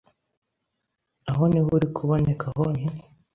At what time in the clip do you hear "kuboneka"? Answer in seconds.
1.95-2.45